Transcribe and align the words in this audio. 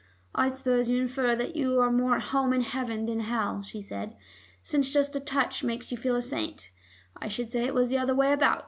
"I 0.33 0.49
suppose 0.49 0.89
you 0.89 0.99
infer 0.99 1.35
that 1.35 1.55
you 1.55 1.79
are 1.79 1.91
more 1.91 2.15
at 2.15 2.23
home 2.33 2.53
in 2.53 2.61
heaven 2.61 3.05
than 3.05 3.19
hell," 3.19 3.61
she 3.61 3.83
said, 3.83 4.15
"since 4.59 4.91
just 4.91 5.15
a 5.15 5.19
touch 5.19 5.63
makes 5.63 5.91
you 5.91 5.97
feel 5.99 6.15
a 6.15 6.23
saint. 6.23 6.71
I 7.15 7.27
should 7.27 7.51
say 7.51 7.65
it 7.65 7.75
was 7.75 7.89
the 7.91 7.99
other 7.99 8.15
way 8.15 8.33
about. 8.33 8.59